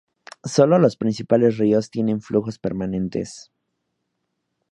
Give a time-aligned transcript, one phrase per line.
[0.43, 3.51] Sólo los principales ríos tienen flujos permanentes.